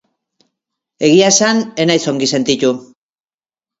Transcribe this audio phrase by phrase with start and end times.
[1.09, 2.73] Egia esan, ez naiz ongi sentitu.